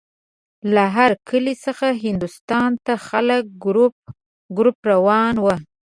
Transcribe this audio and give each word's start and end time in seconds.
له 0.73 0.83
هر 0.95 1.11
کلي 1.29 1.55
څخه 1.65 1.87
هندوستان 2.05 2.69
ته 2.85 2.93
خلک 3.07 3.43
ګروپ 3.65 3.95
ګروپ 4.57 4.77
روان 4.91 5.33
وو. 5.43 5.55